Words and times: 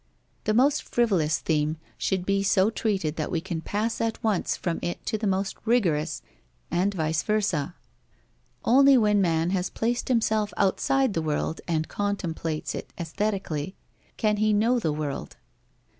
The 0.45 0.55
most 0.55 0.81
frivolous 0.81 1.37
theme 1.37 1.77
should 1.95 2.25
be 2.25 2.41
so 2.41 2.71
treated 2.71 3.17
that 3.17 3.29
we 3.31 3.39
can 3.39 3.61
pass 3.61 4.01
at 4.01 4.23
once 4.23 4.57
from 4.57 4.79
it 4.81 5.05
to 5.05 5.15
the 5.15 5.27
most 5.27 5.57
rigorous, 5.63 6.23
and 6.71 6.91
vice 6.91 7.21
versa. 7.21 7.75
Only 8.65 8.97
when 8.97 9.21
man 9.21 9.51
has 9.51 9.69
placed 9.69 10.07
himself 10.07 10.55
outside 10.57 11.13
the 11.13 11.21
world 11.21 11.61
and 11.67 11.87
contemplates 11.87 12.73
it 12.73 12.91
aesthetically, 12.97 13.75
can 14.17 14.37
he 14.37 14.53
know 14.53 14.79
the 14.79 14.91
world. 14.91 15.37